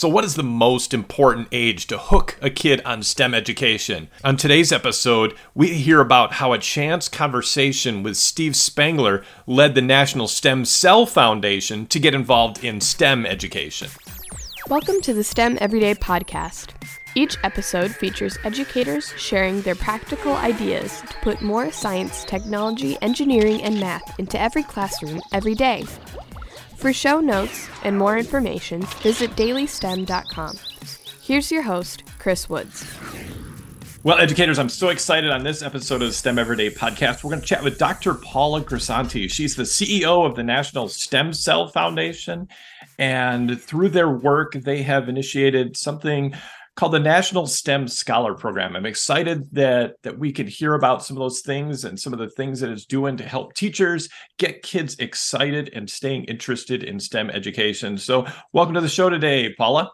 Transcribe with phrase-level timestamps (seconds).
[0.00, 4.08] So, what is the most important age to hook a kid on STEM education?
[4.24, 9.82] On today's episode, we hear about how a chance conversation with Steve Spangler led the
[9.82, 13.90] National Stem Cell Foundation to get involved in STEM education.
[14.70, 16.70] Welcome to the STEM Everyday Podcast.
[17.14, 23.78] Each episode features educators sharing their practical ideas to put more science, technology, engineering, and
[23.78, 25.84] math into every classroom every day.
[26.80, 30.56] For show notes and more information, visit dailystem.com.
[31.20, 32.86] Here's your host, Chris Woods.
[34.02, 37.22] Well, educators, I'm so excited on this episode of the STEM Everyday podcast.
[37.22, 38.14] We're going to chat with Dr.
[38.14, 39.30] Paula Grisanti.
[39.30, 42.48] She's the CEO of the National Stem Cell Foundation.
[42.98, 46.34] And through their work, they have initiated something
[46.80, 48.74] called the National STEM Scholar Program.
[48.74, 52.18] I'm excited that that we could hear about some of those things and some of
[52.18, 54.08] the things that it's doing to help teachers
[54.38, 57.98] get kids excited and staying interested in STEM education.
[57.98, 59.92] So, welcome to the show today, Paula.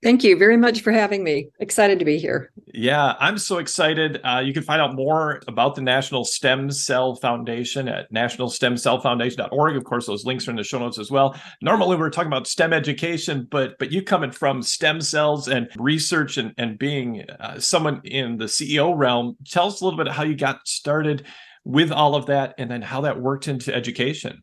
[0.00, 1.48] Thank you very much for having me.
[1.58, 2.52] Excited to be here.
[2.72, 4.20] Yeah, I'm so excited.
[4.22, 9.76] Uh, you can find out more about the National Stem Cell Foundation at nationalstemcellfoundation.org.
[9.76, 11.34] Of course, those links are in the show notes as well.
[11.62, 16.36] Normally, we're talking about STEM education, but but you coming from stem cells and research
[16.36, 20.22] and, and being uh, someone in the CEO realm, tell us a little bit how
[20.22, 21.26] you got started
[21.64, 24.42] with all of that and then how that worked into education.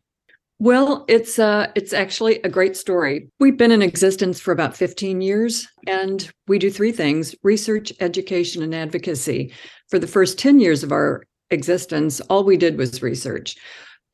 [0.58, 3.28] Well, it's uh it's actually a great story.
[3.38, 8.62] We've been in existence for about 15 years and we do three things: research, education,
[8.62, 9.52] and advocacy.
[9.90, 13.56] For the first 10 years of our existence, all we did was research.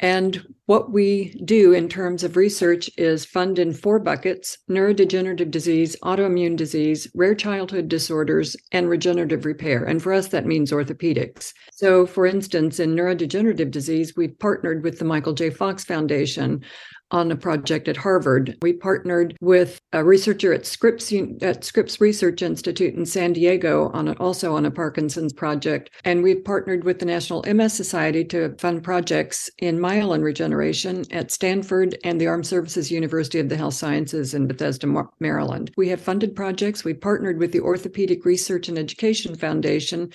[0.02, 5.94] And what we do in terms of research is fund in four buckets neurodegenerative disease,
[6.02, 9.84] autoimmune disease, rare childhood disorders, and regenerative repair.
[9.84, 11.52] And for us, that means orthopedics.
[11.72, 15.50] So, for instance, in neurodegenerative disease, we've partnered with the Michael J.
[15.50, 16.64] Fox Foundation
[17.12, 18.56] on a project at Harvard.
[18.62, 24.08] We partnered with a researcher at Scripps at Scripps Research Institute in San Diego on
[24.08, 28.54] a, also on a Parkinson's project, and we've partnered with the National MS Society to
[28.58, 33.74] fund projects in myelin regeneration at Stanford and the Armed Services University of the Health
[33.74, 34.86] Sciences in Bethesda,
[35.20, 35.70] Maryland.
[35.76, 36.84] We have funded projects.
[36.84, 40.12] We partnered with the Orthopedic Research and Education Foundation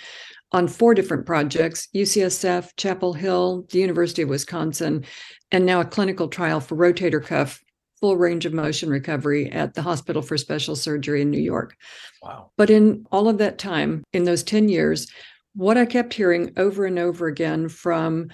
[0.54, 5.06] on four different projects UCSF, Chapel Hill, the University of Wisconsin,
[5.52, 7.64] and now a clinical trial for rotator cuff
[8.00, 11.76] full range of motion recovery at the Hospital for Special Surgery in New York.
[12.22, 12.52] Wow.
[12.58, 15.12] But in all of that time, in those 10 years,
[15.56, 18.30] what I kept hearing over and over again from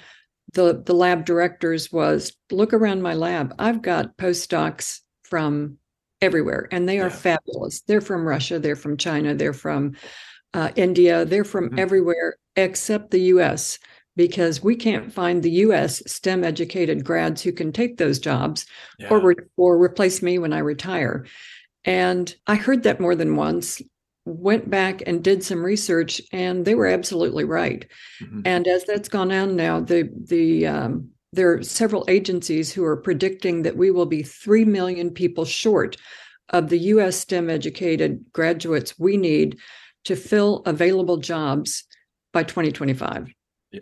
[0.54, 3.56] the, the lab directors was look around my lab.
[3.58, 5.78] I've got postdocs from
[6.22, 7.16] everywhere, and they are yeah.
[7.16, 7.82] fabulous.
[7.82, 9.94] They're from Russia, they're from China, they're from
[10.54, 11.80] uh, India, they're from mm-hmm.
[11.80, 13.80] everywhere except the US
[14.16, 18.66] because we can't find the US STEM educated grads who can take those jobs
[19.00, 19.10] yeah.
[19.10, 21.26] or, re- or replace me when I retire.
[21.86, 23.82] And I heard that more than once,
[24.26, 27.86] went back and did some research, and they were absolutely right.
[28.22, 28.42] Mm-hmm.
[28.46, 32.96] And as that's gone on now, the, the, um, there are several agencies who are
[32.96, 35.98] predicting that we will be 3 million people short
[36.50, 39.58] of the US STEM educated graduates we need
[40.06, 41.84] to fill available jobs
[42.32, 43.34] by 2025.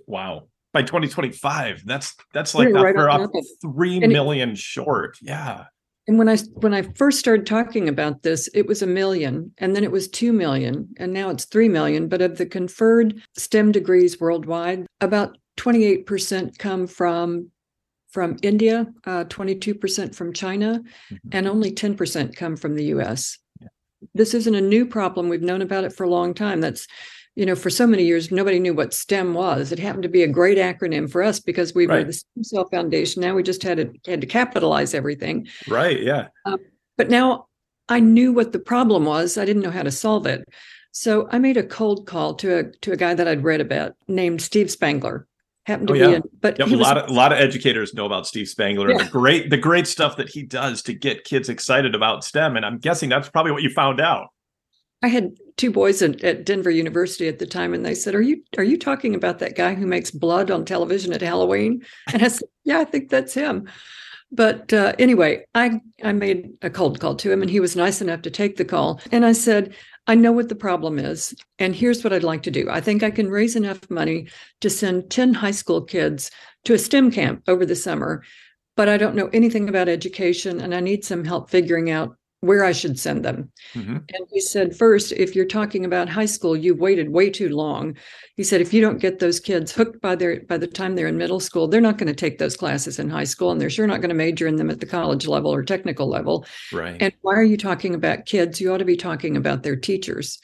[0.07, 0.47] Wow.
[0.74, 1.84] By 2025.
[1.85, 3.29] That's that's like right we're up
[3.62, 5.18] three million short.
[5.22, 5.66] Yeah.
[6.07, 9.75] And when I when I first started talking about this, it was a million, and
[9.75, 12.07] then it was two million, and now it's three million.
[12.07, 17.52] But of the conferred STEM degrees worldwide, about 28% come from
[18.12, 21.29] from India, uh, 22% from China, mm-hmm.
[21.31, 23.38] and only 10% come from the US.
[23.62, 23.69] Yeah.
[24.13, 25.29] This isn't a new problem.
[25.29, 26.59] We've known about it for a long time.
[26.59, 26.88] That's
[27.36, 29.72] you know, for so many years, nobody knew what STEM was.
[29.72, 32.00] It happened to be a great acronym for us because we right.
[32.00, 33.22] were the Stem Cell Foundation.
[33.22, 35.47] Now we just had to had to capitalize everything.
[35.68, 36.02] Right.
[36.02, 36.28] Yeah.
[36.46, 36.59] Um,
[36.97, 37.47] but now
[37.88, 39.38] I knew what the problem was.
[39.38, 40.44] I didn't know how to solve it.
[40.91, 43.94] So I made a cold call to a to a guy that I'd read about
[44.08, 45.28] named Steve Spangler.
[45.66, 46.20] Happened to oh, yeah.
[46.20, 48.97] be but yep, a lot of a lot of educators know about Steve Spangler yeah.
[48.97, 52.58] and the great the great stuff that he does to get kids excited about STEM.
[52.58, 54.28] And I'm guessing that's probably what you found out.
[55.02, 58.22] I had two boys at, at, Denver University at the time, and they said, "Are
[58.22, 62.23] you are you talking about that guy who makes blood on television at Halloween?" And
[62.23, 63.69] I said, "Yeah, I think that's him."
[64.31, 68.02] But uh, anyway, I I made a cold call to him, and he was nice
[68.02, 68.99] enough to take the call.
[69.11, 69.75] And I said,
[70.08, 72.67] "I know what the problem is, and here's what I'd like to do.
[72.67, 74.29] I think I can raise enough money
[74.61, 76.31] to send ten high school kids
[76.66, 78.23] to a STEM camp over the summer."
[78.78, 82.64] But I don't know anything about education, and I need some help figuring out where
[82.64, 83.52] I should send them.
[83.73, 83.97] Mm-hmm.
[83.97, 87.96] And he said, first, if you're talking about high school, you've waited way too long.
[88.35, 91.08] He said, if you don't get those kids hooked by their by the time they're
[91.08, 93.70] in middle school, they're not going to take those classes in high school, and they're
[93.70, 96.46] sure not going to major in them at the college level or technical level.
[96.73, 96.97] Right.
[96.99, 98.59] And why are you talking about kids?
[98.59, 100.40] You ought to be talking about their teachers.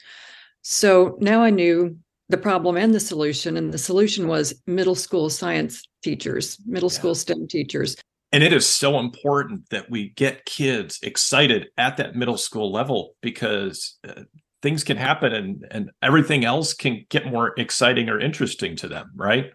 [0.62, 1.98] So now I knew
[2.28, 3.56] the problem and the solution.
[3.56, 6.98] And the solution was middle school science teachers, middle yeah.
[6.98, 7.96] school STEM teachers.
[8.32, 13.14] And it is so important that we get kids excited at that middle school level
[13.22, 14.22] because uh,
[14.62, 19.10] things can happen and, and everything else can get more exciting or interesting to them,
[19.14, 19.52] right?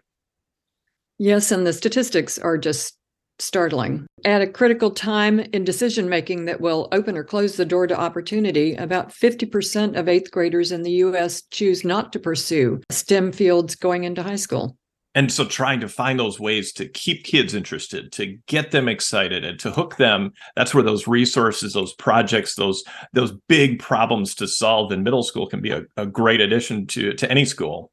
[1.18, 1.52] Yes.
[1.52, 2.96] And the statistics are just
[3.38, 4.06] startling.
[4.24, 7.98] At a critical time in decision making that will open or close the door to
[7.98, 13.74] opportunity, about 50% of eighth graders in the US choose not to pursue STEM fields
[13.74, 14.76] going into high school.
[15.14, 19.44] And so trying to find those ways to keep kids interested, to get them excited
[19.44, 22.82] and to hook them, that's where those resources, those projects, those
[23.12, 27.12] those big problems to solve in middle school can be a, a great addition to,
[27.14, 27.92] to any school.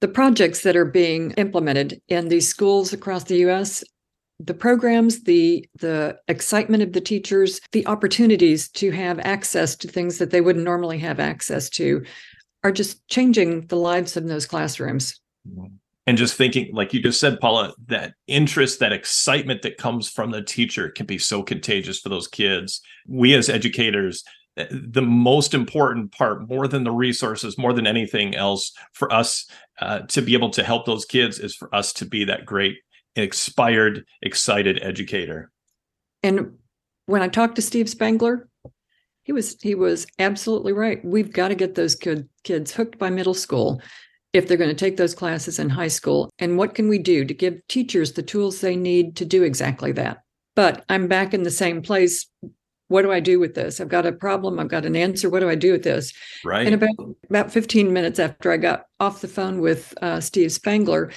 [0.00, 3.82] The projects that are being implemented in these schools across the US
[4.44, 10.18] the programs the the excitement of the teachers the opportunities to have access to things
[10.18, 12.04] that they wouldn't normally have access to
[12.64, 15.74] are just changing the lives of those classrooms mm-hmm.
[16.06, 20.30] And just thinking like you just said paula that interest that excitement that comes from
[20.30, 24.24] the teacher can be so contagious for those kids we as educators
[24.56, 29.46] eh, the most important part more than the resources more than anything else for us
[29.80, 32.76] uh, to be able to help those kids is for us to be that great
[33.16, 35.50] inspired excited educator.
[36.22, 36.58] And
[37.06, 38.48] when I talked to Steve Spangler,
[39.22, 41.04] he was he was absolutely right.
[41.04, 43.80] We've got to get those kid, kids hooked by middle school
[44.32, 46.30] if they're going to take those classes in high school.
[46.38, 49.92] And what can we do to give teachers the tools they need to do exactly
[49.92, 50.22] that?
[50.54, 52.26] But I'm back in the same place.
[52.88, 53.80] What do I do with this?
[53.80, 54.58] I've got a problem.
[54.58, 55.30] I've got an answer.
[55.30, 56.12] What do I do with this?
[56.44, 56.66] Right.
[56.66, 61.10] And about about 15 minutes after I got off the phone with uh, Steve Spangler,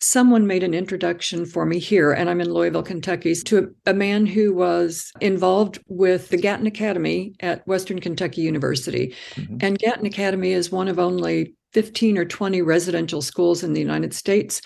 [0.00, 3.94] someone made an introduction for me here, and I'm in Louisville, Kentucky, to a, a,
[3.94, 9.14] man who was involved with the Gatton Academy at Western Kentucky University.
[9.34, 9.56] Mm-hmm.
[9.60, 14.14] And Gatton Academy is one of only 15 or 20 residential schools in the United
[14.14, 14.60] States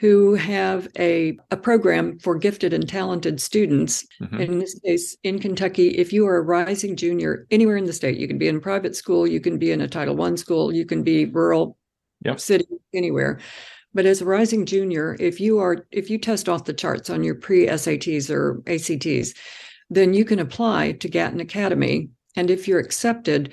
[0.00, 4.06] who have a, a program for gifted and talented students.
[4.22, 4.40] Mm-hmm.
[4.40, 8.16] In this case, in Kentucky, if you are a rising junior anywhere in the state,
[8.16, 10.72] you can be in a private school, you can be in a Title I school,
[10.72, 11.76] you can be rural,
[12.24, 12.38] yep.
[12.38, 13.40] city, anywhere
[13.94, 17.24] but as a rising junior, if you are if you test off the charts on
[17.24, 19.34] your pre-SATs or ACTs,
[19.90, 22.10] then you can apply to Gatton Academy.
[22.36, 23.52] And if you're accepted,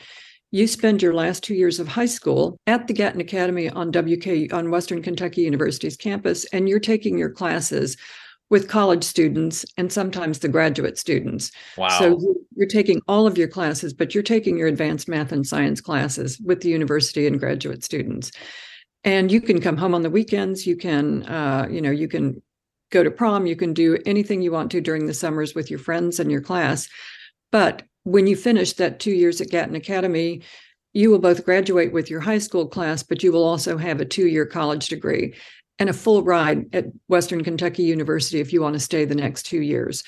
[0.56, 4.54] you spend your last two years of high school at the Gatton Academy on WK
[4.54, 7.98] on Western Kentucky University's campus, and you're taking your classes
[8.50, 11.52] with college students and sometimes the graduate students.
[11.78, 11.90] Wow.
[12.00, 15.82] So you're taking all of your classes, but you're taking your advanced math and science
[15.82, 18.32] classes with the university and graduate students
[19.06, 22.42] and you can come home on the weekends you can uh, you know you can
[22.90, 25.80] go to prom you can do anything you want to during the summers with your
[25.80, 26.90] friends and your class
[27.52, 30.42] but when you finish that two years at gatton academy
[30.94, 34.06] you will both graduate with your high school class but you will also have a
[34.06, 35.34] two-year college degree
[35.78, 39.44] and a full ride at western kentucky university if you want to stay the next
[39.44, 40.04] two years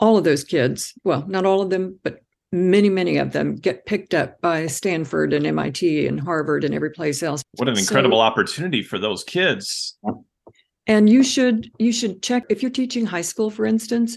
[0.00, 2.20] all of those kids well not all of them but
[2.52, 6.90] many, many of them get picked up by Stanford and MIT and Harvard and every
[6.90, 7.42] place else.
[7.52, 9.98] What an incredible so, opportunity for those kids.
[10.86, 14.16] And you should you should check if you're teaching high school, for instance,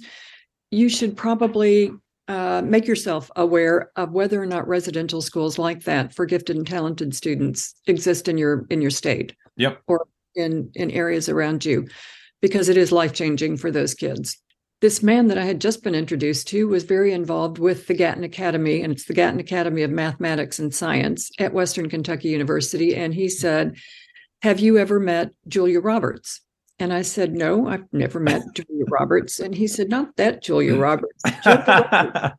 [0.71, 1.91] you should probably
[2.29, 6.65] uh, make yourself aware of whether or not residential schools like that for gifted and
[6.65, 9.35] talented students exist in your in your state.
[9.57, 9.81] Yep.
[9.87, 11.87] Or in in areas around you,
[12.41, 14.37] because it is life changing for those kids
[14.81, 18.23] this man that I had just been introduced to was very involved with the Gatton
[18.23, 22.95] Academy, and it's the Gatton Academy of Mathematics and Science at Western Kentucky University.
[22.95, 23.75] And he said,
[24.41, 26.41] Have you ever met Julia Roberts?
[26.79, 29.39] And I said, No, I've never met Julia Roberts.
[29.39, 32.35] And he said, Not that Julia Roberts, Julia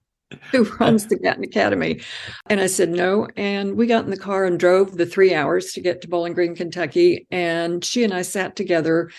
[0.52, 2.00] who runs the Gatton Academy.
[2.48, 3.26] And I said, No.
[3.36, 6.34] And we got in the car and drove the three hours to get to Bowling
[6.34, 7.26] Green, Kentucky.
[7.30, 9.10] And she and I sat together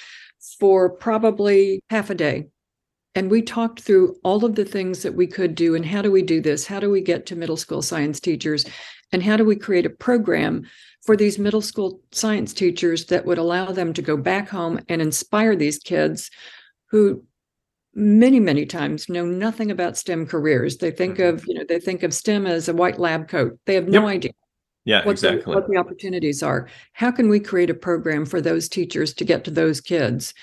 [0.59, 2.47] for probably half a day
[3.13, 6.11] and we talked through all of the things that we could do and how do
[6.11, 6.65] we do this?
[6.65, 8.65] How do we get to middle school science teachers?
[9.11, 10.67] And how do we create a program
[11.03, 15.01] for these middle school science teachers that would allow them to go back home and
[15.01, 16.29] inspire these kids
[16.89, 17.23] who
[17.93, 21.35] many many times know nothing about stem careers they think mm-hmm.
[21.35, 24.03] of you know they think of stem as a white lab coat they have no
[24.03, 24.15] yep.
[24.15, 24.31] idea
[24.85, 28.39] yeah what exactly the, what the opportunities are how can we create a program for
[28.39, 30.33] those teachers to get to those kids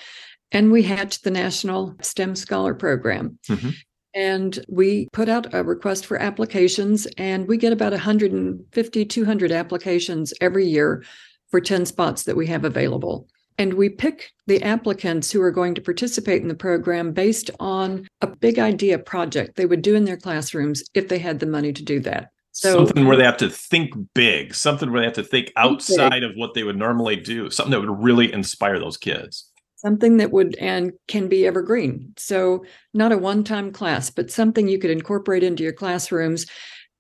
[0.51, 3.39] and we hatched the National STEM Scholar Program.
[3.49, 3.71] Mm-hmm.
[4.19, 10.35] And we put out a request for applications, and we get about 150, 200 applications
[10.41, 11.05] every year
[11.53, 13.29] for 10 spots that we have available.
[13.59, 18.09] And we pick the applicants who are going to participate in the program based on
[18.21, 21.73] a big idea project they would do in their classrooms if they had the money
[21.73, 22.31] to do that.
[22.51, 26.25] So something where they have to think big, something where they have to think outside
[26.25, 29.48] of what they would normally do, something that would really inspire those kids.
[29.79, 32.13] Something that would and can be evergreen.
[32.17, 36.47] So not a one-time class, but something you could incorporate into your classrooms.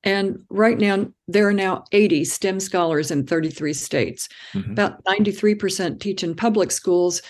[0.04, 4.28] And right now, there are now 80 STEM scholars in 33 states.
[4.54, 4.72] Mm-hmm.
[4.72, 7.20] About 93% teach in public schools,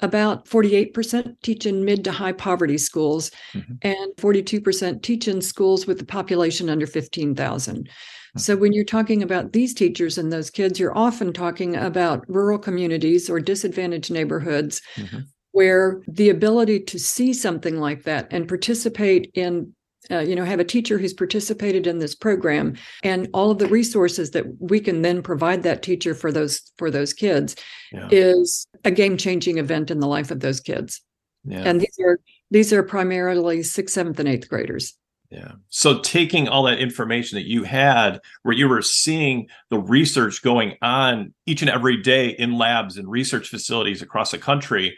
[0.00, 3.74] about 48% teach in mid to high poverty schools, mm-hmm.
[3.82, 7.88] and 42% teach in schools with a population under 15,000.
[8.36, 12.58] So, when you're talking about these teachers and those kids, you're often talking about rural
[12.58, 15.20] communities or disadvantaged neighborhoods mm-hmm.
[15.52, 19.72] where the ability to see something like that and participate in
[20.10, 23.66] uh, you know have a teacher who's participated in this program and all of the
[23.66, 27.56] resources that we can then provide that teacher for those for those kids
[27.92, 28.08] yeah.
[28.10, 31.02] is a game changing event in the life of those kids
[31.44, 31.62] yeah.
[31.64, 32.20] and these are
[32.50, 34.96] these are primarily sixth seventh and eighth graders
[35.30, 35.52] yeah.
[35.68, 40.76] So taking all that information that you had where you were seeing the research going
[40.80, 44.96] on each and every day in labs and research facilities across the country,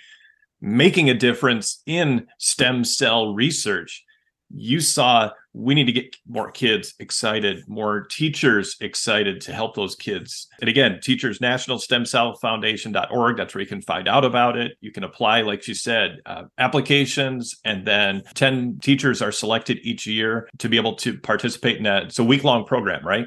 [0.60, 4.04] making a difference in stem cell research
[4.54, 9.96] you saw we need to get more kids excited, more teachers excited to help those
[9.96, 10.46] kids.
[10.60, 14.72] And again, Teachers National Stem Cell Foundation.org, that's where you can find out about it.
[14.80, 20.06] You can apply, like she said, uh, applications, and then 10 teachers are selected each
[20.06, 22.04] year to be able to participate in that.
[22.04, 23.26] It's a week long program, right?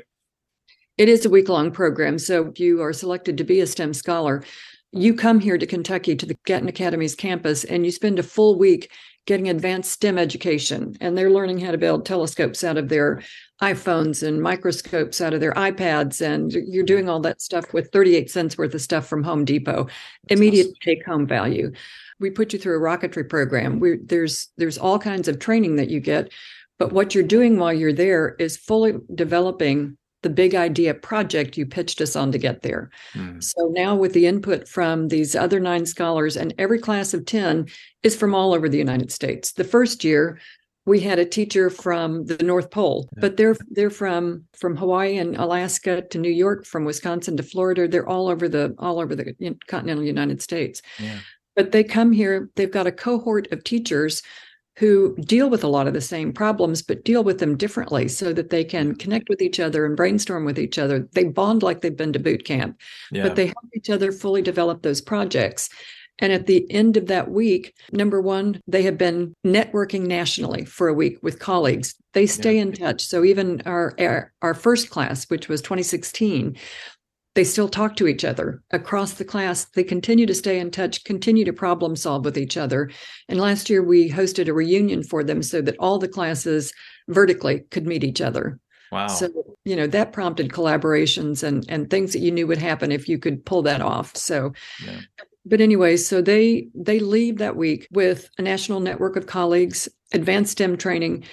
[0.98, 2.20] It is a week long program.
[2.20, 4.44] So if you are selected to be a STEM scholar,
[4.92, 8.58] you come here to Kentucky to the Gatton Academy's campus and you spend a full
[8.58, 8.92] week
[9.26, 13.22] getting advanced STEM education, and they're learning how to build telescopes out of their
[13.62, 16.22] iPhones and microscopes out of their iPads.
[16.22, 19.86] And you're doing all that stuff with 38 cents worth of stuff from Home Depot,
[19.86, 20.76] That's immediate awesome.
[20.82, 21.72] take home value.
[22.20, 23.80] We put you through a rocketry program.
[23.80, 26.32] We, there's there's all kinds of training that you get,
[26.78, 31.66] but what you're doing while you're there is fully developing the big idea project you
[31.66, 32.90] pitched us on to get there.
[33.14, 33.44] Mm.
[33.44, 37.68] So now, with the input from these other nine scholars, and every class of 10
[38.02, 39.52] is from all over the United States.
[39.52, 40.40] The first year,
[40.86, 43.22] we had a teacher from the North Pole, yeah.
[43.22, 47.88] but they're they're from from Hawaii and Alaska to New York, from Wisconsin to Florida.
[47.88, 49.34] They're all over the all over the
[49.68, 50.82] continental United States.
[51.00, 51.20] Yeah.
[51.56, 52.50] But they come here.
[52.56, 54.24] They've got a cohort of teachers
[54.76, 58.34] who deal with a lot of the same problems, but deal with them differently so
[58.34, 58.98] that they can mm-hmm.
[58.98, 61.08] connect with each other and brainstorm with each other.
[61.14, 62.80] They bond like they've been to boot camp,
[63.12, 63.24] yeah.
[63.24, 65.70] but they help each other fully develop those projects.
[66.20, 70.88] And at the end of that week, number one, they have been networking nationally for
[70.88, 71.96] a week with colleagues.
[72.14, 72.62] They stay yeah.
[72.62, 73.04] in touch.
[73.04, 76.56] So even our, our, our first class, which was 2016,
[77.36, 79.66] they still talk to each other across the class.
[79.66, 82.92] They continue to stay in touch, continue to problem solve with each other.
[83.28, 86.74] And last year we hosted a reunion for them so that all the classes
[87.08, 88.60] vertically could meet each other.
[88.92, 89.08] Wow.
[89.08, 89.30] So,
[89.66, 93.18] you know, that prompted collaborations and and things that you knew would happen if you
[93.18, 94.16] could pull that off.
[94.16, 94.54] So
[94.86, 95.00] yeah.
[95.44, 100.52] but anyway, so they they leave that week with a national network of colleagues, advanced
[100.52, 101.26] STEM training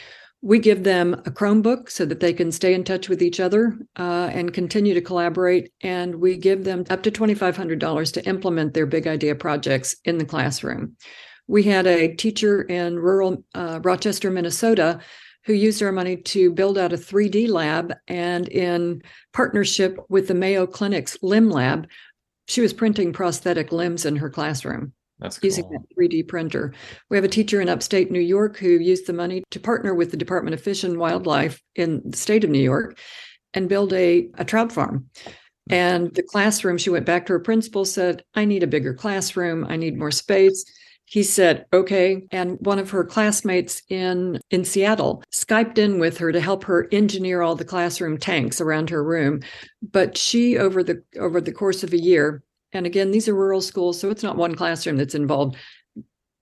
[0.42, 3.76] we give them a Chromebook so that they can stay in touch with each other
[3.98, 5.72] uh, and continue to collaborate.
[5.82, 10.24] And we give them up to $2,500 to implement their big idea projects in the
[10.24, 10.96] classroom.
[11.46, 15.00] We had a teacher in rural uh, Rochester, Minnesota,
[15.44, 17.94] who used our money to build out a 3D lab.
[18.08, 21.86] And in partnership with the Mayo Clinic's Limb Lab,
[22.46, 24.92] she was printing prosthetic limbs in her classroom.
[25.20, 25.46] That's cool.
[25.46, 26.72] using that 3D printer.
[27.08, 30.10] We have a teacher in upstate New York who used the money to partner with
[30.10, 32.98] the Department of Fish and Wildlife in the state of New York
[33.54, 35.06] and build a, a trout farm.
[35.68, 39.64] And the classroom, she went back to her principal, said, I need a bigger classroom.
[39.68, 40.64] I need more space.
[41.04, 42.22] He said, okay.
[42.30, 46.88] And one of her classmates in, in Seattle Skyped in with her to help her
[46.92, 49.40] engineer all the classroom tanks around her room.
[49.82, 53.60] But she, over the over the course of a year, and again, these are rural
[53.60, 55.56] schools, so it's not one classroom that's involved.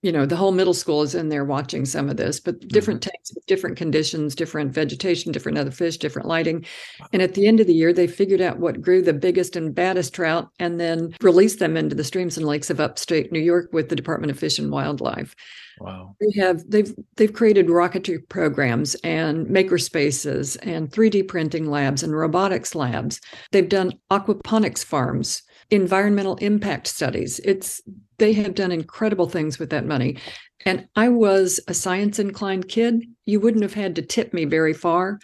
[0.01, 3.01] You know, the whole middle school is in there watching some of this, but different
[3.01, 3.09] mm-hmm.
[3.09, 6.65] tanks with different conditions, different vegetation, different other fish, different lighting.
[7.11, 9.75] And at the end of the year, they figured out what grew the biggest and
[9.75, 13.73] baddest trout and then released them into the streams and lakes of upstate New York
[13.73, 15.35] with the Department of Fish and Wildlife.
[15.79, 16.15] Wow.
[16.19, 22.15] They have they've they've created rocketry programs and maker spaces and 3D printing labs and
[22.15, 23.21] robotics labs.
[23.51, 27.39] They've done aquaponics farms environmental impact studies.
[27.39, 27.81] It's
[28.17, 30.17] they have done incredible things with that money.
[30.65, 33.05] And I was a science inclined kid.
[33.25, 35.19] You wouldn't have had to tip me very far.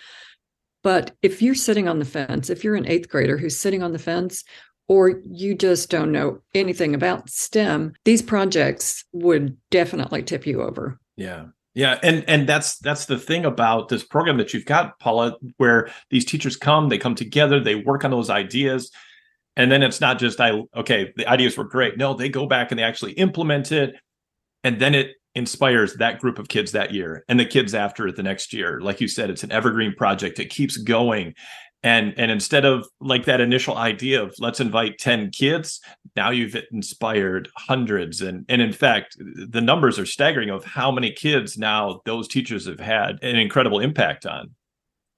[0.82, 3.92] But if you're sitting on the fence, if you're an eighth grader who's sitting on
[3.92, 4.44] the fence,
[4.88, 11.00] or you just don't know anything about STEM, these projects would definitely tip you over.
[11.18, 11.46] Yeah.
[11.74, 15.90] Yeah, and and that's that's the thing about this program that you've got, Paula, where
[16.10, 18.92] these teachers come, they come together, they work on those ideas,
[19.56, 21.98] and then it's not just I okay, the ideas were great.
[21.98, 23.96] No, they go back and they actually implement it,
[24.64, 28.16] and then it inspires that group of kids that year and the kids after it
[28.16, 28.80] the next year.
[28.80, 30.40] Like you said, it's an evergreen project.
[30.40, 31.34] It keeps going,
[31.84, 35.80] and and instead of like that initial idea of let's invite 10 kids
[36.16, 38.22] now you've inspired hundreds.
[38.22, 42.66] And and in fact the numbers are staggering of how many kids now those teachers
[42.66, 44.52] have had an incredible impact on.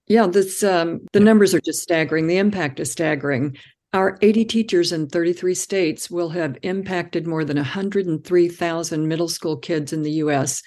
[0.07, 2.27] Yeah this um, the numbers are just staggering.
[2.27, 3.57] The impact is staggering
[3.93, 9.93] our 80 teachers in 33 states will have impacted more than 103,000 middle school kids
[9.93, 10.61] in the US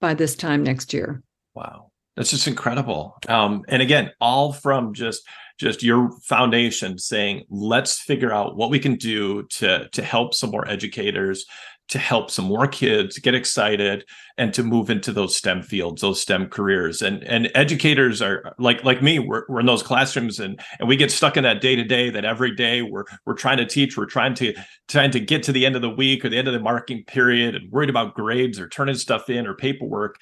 [0.00, 1.22] by this time next year.
[1.54, 1.90] Wow.
[2.16, 3.16] That's just incredible.
[3.28, 5.22] Um, and again, all from just
[5.58, 10.50] just your foundation saying, let's figure out what we can do to to help some
[10.50, 11.46] more educators,
[11.88, 14.04] to help some more kids get excited
[14.36, 17.02] and to move into those STEM fields, those STEM careers.
[17.02, 20.96] And and educators are like like me, we're, we're in those classrooms and and we
[20.96, 23.96] get stuck in that day to day, that every day we're we're trying to teach,
[23.96, 24.54] we're trying to
[24.88, 27.04] trying to get to the end of the week or the end of the marking
[27.04, 30.18] period and worried about grades or turning stuff in or paperwork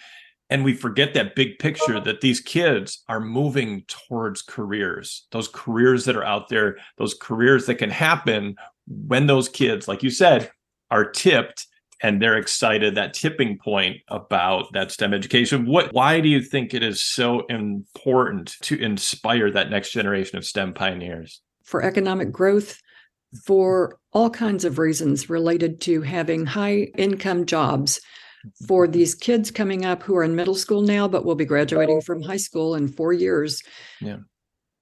[0.49, 6.05] and we forget that big picture that these kids are moving towards careers those careers
[6.05, 8.55] that are out there those careers that can happen
[8.87, 10.51] when those kids like you said
[10.91, 11.67] are tipped
[12.03, 15.67] and they're excited that tipping point about that STEM education.
[15.67, 20.45] What why do you think it is so important to inspire that next generation of
[20.45, 21.41] STEM pioneers?
[21.65, 22.79] For economic growth,
[23.45, 28.01] for all kinds of reasons related to having high income jobs
[28.67, 28.93] for mm-hmm.
[28.93, 32.23] these kids coming up who are in middle school now, but will be graduating from
[32.23, 33.63] high school in four years.
[34.01, 34.19] Yeah.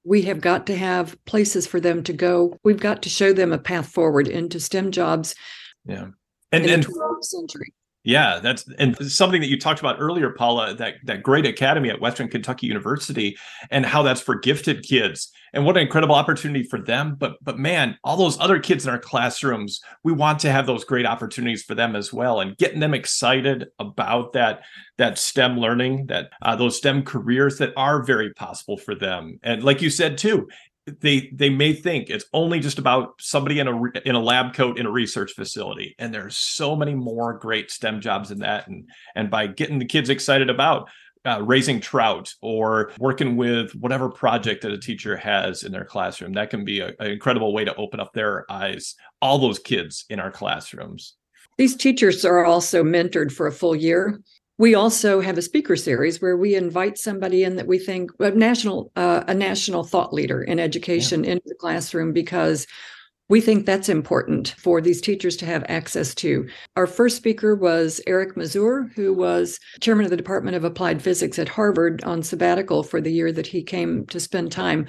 [0.04, 2.58] We have got to have places for them to go.
[2.62, 5.34] We've got to show them a path forward into STEM jobs.
[5.84, 6.08] Yeah.
[6.52, 7.72] And, 12th century.
[8.04, 12.02] Yeah, that's and something that you talked about earlier, Paula, that that great academy at
[12.02, 13.38] Western Kentucky University
[13.70, 15.32] and how that's for gifted kids.
[15.54, 17.16] And what an incredible opportunity for them.
[17.18, 20.85] But but man, all those other kids in our classrooms, we want to have those
[20.85, 24.64] great opportunities for them as well and getting them excited about that
[24.98, 29.38] that STEM learning, that uh, those STEM careers that are very possible for them.
[29.42, 30.46] And like you said too,
[30.87, 34.79] they they may think it's only just about somebody in a in a lab coat
[34.79, 38.68] in a research facility and there's so many more great stem jobs in that.
[38.68, 40.88] And and by getting the kids excited about
[41.27, 46.35] uh, raising trout or working with whatever project that a teacher has in their classroom
[46.35, 50.20] that can be an incredible way to open up their eyes all those kids in
[50.20, 51.14] our classrooms.
[51.57, 54.20] These teachers are also mentored for a full year
[54.58, 58.30] we also have a speaker series where we invite somebody in that we think a
[58.30, 61.32] national uh, a national thought leader in education yeah.
[61.32, 62.66] into the classroom because
[63.28, 66.46] we think that's important for these teachers to have access to.
[66.76, 71.38] Our first speaker was Eric Mazur, who was chairman of the Department of Applied Physics
[71.38, 74.86] at Harvard on sabbatical for the year that he came to spend time.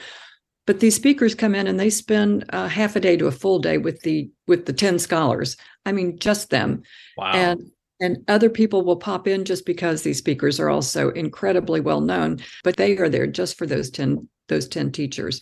[0.67, 3.59] But these speakers come in and they spend uh, half a day to a full
[3.59, 5.55] day with the with the ten scholars.
[5.85, 6.81] I mean, just them.
[7.17, 7.31] Wow.
[7.33, 12.01] And and other people will pop in just because these speakers are also incredibly well
[12.01, 15.41] known, but they are there just for those 10, those 10 teachers.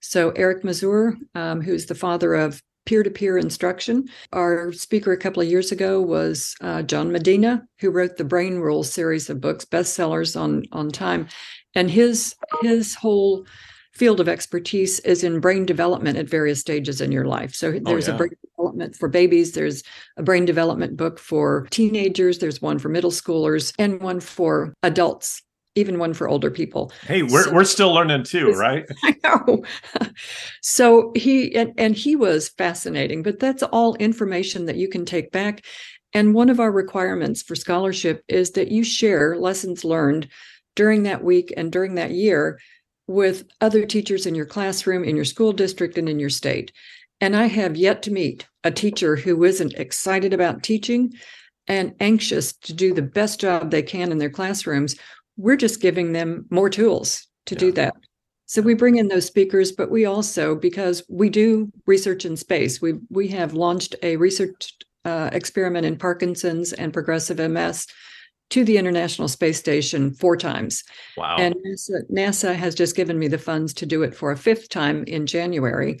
[0.00, 4.08] So Eric Mazur, um, who's the father of peer-to-peer instruction.
[4.32, 8.58] Our speaker a couple of years ago was uh, John Medina, who wrote the Brain
[8.58, 11.28] Rules series of books, bestsellers on on time,
[11.74, 13.46] and his his whole
[13.92, 17.54] field of expertise is in brain development at various stages in your life.
[17.54, 18.14] So oh, there's oh, yeah.
[18.14, 19.82] a brain development for babies, there's
[20.16, 25.42] a brain development book for teenagers, there's one for middle schoolers, and one for adults.
[25.74, 26.92] Even one for older people.
[27.06, 28.84] Hey, we're so, we're still learning too, right?
[29.04, 29.64] I know.
[30.60, 35.32] so he and, and he was fascinating, but that's all information that you can take
[35.32, 35.64] back.
[36.12, 40.28] And one of our requirements for scholarship is that you share lessons learned
[40.76, 42.58] during that week and during that year
[43.06, 46.72] with other teachers in your classroom, in your school district, and in your state.
[47.20, 51.12] And I have yet to meet a teacher who isn't excited about teaching
[51.68, 54.96] and anxious to do the best job they can in their classrooms.
[55.36, 57.60] We're just giving them more tools to yeah.
[57.60, 57.94] do that.
[58.46, 62.82] So we bring in those speakers, but we also, because we do research in space,
[62.82, 67.86] we we have launched a research uh, experiment in Parkinson's and progressive MS
[68.52, 70.84] to the International Space Station four times.
[71.16, 71.36] Wow.
[71.38, 74.68] And NASA, NASA, has just given me the funds to do it for a fifth
[74.68, 75.98] time in January.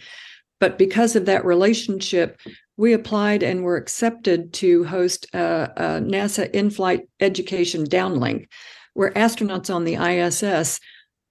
[0.60, 2.38] But because of that relationship,
[2.76, 8.48] we applied and were accepted to host a, a NASA in flight education downlink
[8.92, 10.78] where astronauts on the ISS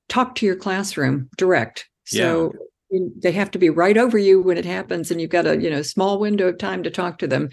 [0.10, 1.88] talk to your classroom direct.
[2.06, 2.60] So yeah.
[2.91, 5.69] They have to be right over you when it happens, and you've got a you
[5.69, 7.49] know small window of time to talk to them.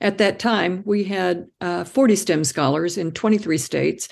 [0.00, 4.08] At that time, we had uh, 40 STEM scholars in 23 states,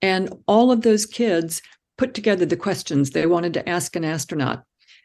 [0.00, 1.60] and all of those kids
[1.98, 4.64] put together the questions they wanted to ask an astronaut.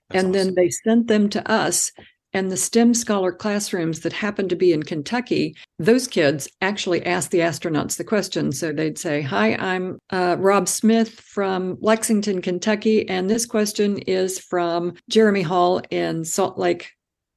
[0.09, 0.47] That's and awesome.
[0.47, 1.91] then they sent them to us
[2.33, 7.31] and the STEM scholar classrooms that happened to be in Kentucky, those kids actually asked
[7.31, 8.51] the astronauts the question.
[8.51, 13.07] So they'd say, Hi, I'm uh, Rob Smith from Lexington, Kentucky.
[13.09, 16.91] And this question is from Jeremy Hall in Salt Lake,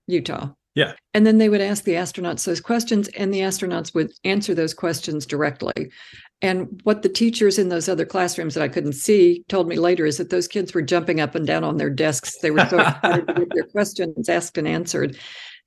[0.07, 0.51] Utah.
[0.75, 0.95] Yeah.
[1.13, 4.73] And then they would ask the astronauts those questions, and the astronauts would answer those
[4.73, 5.91] questions directly.
[6.43, 10.05] And what the teachers in those other classrooms that I couldn't see told me later
[10.05, 12.37] is that those kids were jumping up and down on their desks.
[12.41, 15.17] They were so excited to get their questions asked and answered.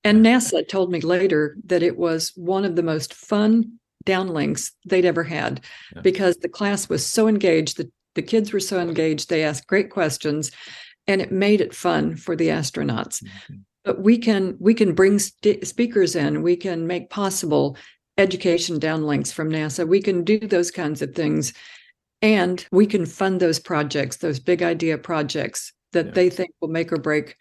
[0.03, 5.05] And NASA told me later that it was one of the most fun downlinks they'd
[5.05, 5.61] ever had
[5.95, 6.01] yeah.
[6.01, 9.89] because the class was so engaged, the, the kids were so engaged, they asked great
[9.89, 10.51] questions,
[11.07, 13.23] and it made it fun for the astronauts.
[13.23, 13.55] Mm-hmm.
[13.83, 17.77] But we can we can bring st- speakers in, we can make possible
[18.17, 19.87] education downlinks from NASA.
[19.87, 21.53] We can do those kinds of things.
[22.21, 26.11] And we can fund those projects, those big idea projects that yeah.
[26.11, 27.35] they think will make or break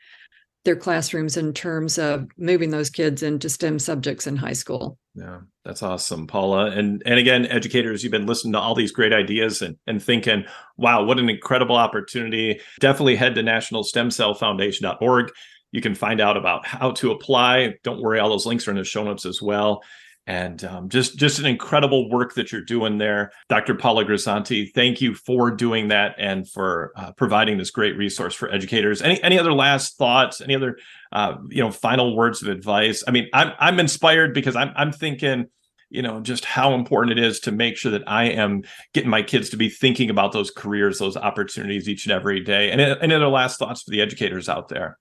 [0.64, 4.98] their classrooms in terms of moving those kids into STEM subjects in high school.
[5.14, 6.70] Yeah, that's awesome, Paula.
[6.70, 10.44] And and again, educators, you've been listening to all these great ideas and, and thinking,
[10.76, 12.60] wow, what an incredible opportunity.
[12.80, 15.32] Definitely head to nationalstemcellfoundation.org.
[15.72, 17.74] You can find out about how to apply.
[17.82, 19.82] Don't worry, all those links are in the show notes as well
[20.26, 23.32] and um, just just an incredible work that you're doing there.
[23.48, 28.34] Dr paula grisanti thank you for doing that and for uh, providing this great resource
[28.34, 29.02] for educators.
[29.02, 30.40] Any any other last thoughts?
[30.40, 30.78] Any other
[31.12, 33.04] uh, you know final words of advice?
[33.06, 35.46] I mean i'm i'm inspired because i'm i'm thinking
[35.90, 38.62] you know just how important it is to make sure that i am
[38.94, 42.70] getting my kids to be thinking about those careers those opportunities each and every day.
[42.70, 44.98] And any other last thoughts for the educators out there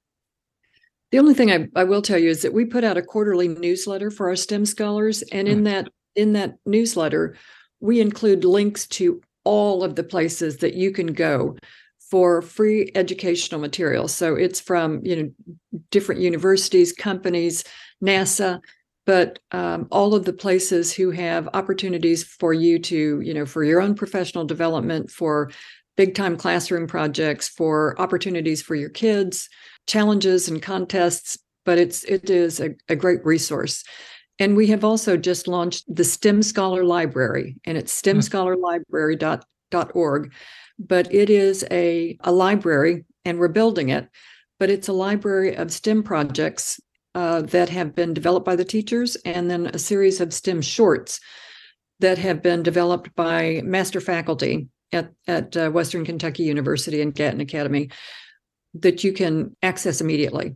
[1.14, 3.48] the only thing I, I will tell you is that we put out a quarterly
[3.48, 5.64] newsletter for our STEM scholars, and in hmm.
[5.66, 7.36] that in that newsletter,
[7.80, 11.56] we include links to all of the places that you can go
[12.10, 14.08] for free educational material.
[14.08, 17.64] So it's from you know different universities, companies,
[18.04, 18.60] NASA,
[19.06, 23.64] but um, all of the places who have opportunities for you to you know for
[23.64, 25.52] your own professional development, for
[25.96, 29.48] big time classroom projects, for opportunities for your kids
[29.88, 33.84] challenges and contests, but it's it is a, a great resource.
[34.40, 38.10] And we have also just launched the STEM Scholar Library, and it's hmm.
[38.10, 40.34] stemscholarlibrary.org.
[40.80, 44.10] But it is a, a library, and we're building it,
[44.60, 46.80] but it's a library of STEM projects
[47.16, 51.20] uh, that have been developed by the teachers, and then a series of STEM shorts
[52.00, 57.40] that have been developed by master faculty at, at uh, Western Kentucky University and Gatton
[57.40, 57.92] Academy
[58.76, 60.56] that you can access immediately.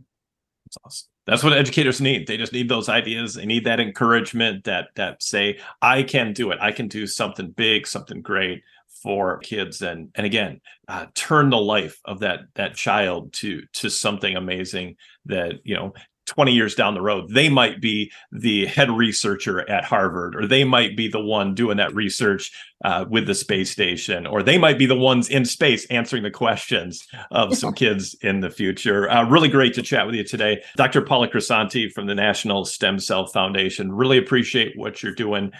[0.64, 1.08] That's awesome.
[1.26, 2.26] That's what educators need.
[2.26, 3.34] They just need those ideas.
[3.34, 6.58] They need that encouragement that that say, I can do it.
[6.60, 8.62] I can do something big, something great
[9.02, 13.88] for kids and and again uh, turn the life of that that child to to
[13.88, 15.92] something amazing that you know
[16.28, 20.62] 20 years down the road, they might be the head researcher at Harvard, or they
[20.62, 22.52] might be the one doing that research
[22.84, 26.30] uh, with the space station, or they might be the ones in space answering the
[26.30, 29.10] questions of some kids in the future.
[29.10, 30.62] Uh, really great to chat with you today.
[30.76, 31.02] Dr.
[31.02, 33.92] Paula Grisanti from the National Stem Cell Foundation.
[33.92, 35.52] Really appreciate what you're doing.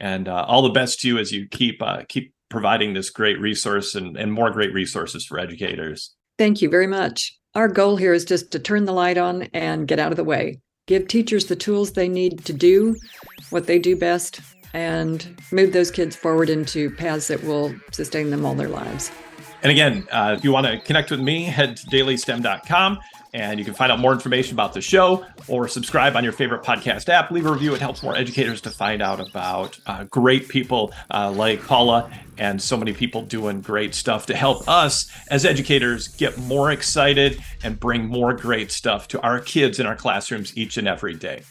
[0.00, 3.40] And uh, all the best to you as you keep uh, keep providing this great
[3.40, 6.14] resource and, and more great resources for educators.
[6.38, 7.36] Thank you very much.
[7.54, 10.24] Our goal here is just to turn the light on and get out of the
[10.24, 10.60] way.
[10.86, 12.94] Give teachers the tools they need to do
[13.50, 14.40] what they do best
[14.74, 19.10] and move those kids forward into paths that will sustain them all their lives.
[19.62, 22.98] And again, uh, if you want to connect with me, head to dailystem.com
[23.36, 26.62] and you can find out more information about the show or subscribe on your favorite
[26.62, 27.30] podcast app.
[27.30, 27.74] Leave a review.
[27.74, 32.60] It helps more educators to find out about uh, great people uh, like Paula and
[32.60, 37.78] so many people doing great stuff to help us as educators get more excited and
[37.78, 41.42] bring more great stuff to our kids in our classrooms each and every day.